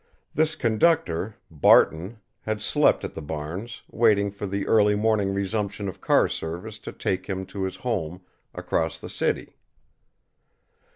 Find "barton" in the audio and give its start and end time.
1.51-2.21